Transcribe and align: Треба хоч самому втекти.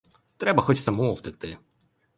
Треба 0.37 0.61
хоч 0.61 0.79
самому 0.79 1.13
втекти. 1.13 1.57